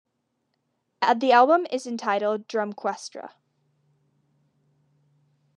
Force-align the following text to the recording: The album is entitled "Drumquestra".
The 1.15 1.31
album 1.31 1.67
is 1.71 1.85
entitled 1.85 2.47
"Drumquestra". 2.47 3.33